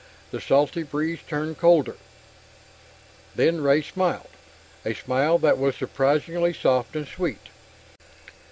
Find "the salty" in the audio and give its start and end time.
0.31-0.81